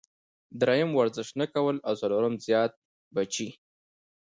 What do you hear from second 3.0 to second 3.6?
بچي-